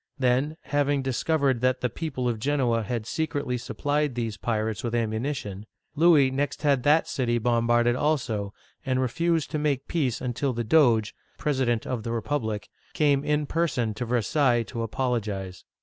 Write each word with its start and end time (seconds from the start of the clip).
Then, 0.17 0.57
having 0.63 1.03
discovered 1.03 1.61
that 1.61 1.81
the 1.81 1.87
people 1.87 2.27
of 2.27 2.39
Genoa 2.39 2.81
had 2.81 3.05
secretly 3.05 3.55
supplied 3.59 4.15
these 4.15 4.35
pirates 4.35 4.83
with 4.83 4.95
ammunition, 4.95 5.67
Louis 5.95 6.31
next 6.31 6.63
had 6.63 6.81
that 6.81 7.07
city 7.07 7.37
bombarded 7.37 7.95
also, 7.95 8.51
and 8.83 8.99
refused 8.99 9.51
to 9.51 9.59
make 9.59 9.87
peace 9.87 10.19
until 10.19 10.53
the 10.53 10.63
Doge 10.63 11.13
(president 11.37 11.85
of 11.85 12.01
the 12.01 12.11
republic) 12.11 12.67
came 12.93 13.23
in 13.23 13.45
person 13.45 13.93
to 13.93 14.05
Versailles 14.05 14.63
to 14.63 14.81
apologize. 14.81 15.65